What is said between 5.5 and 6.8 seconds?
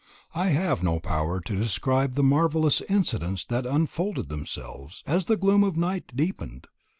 of the night deepened.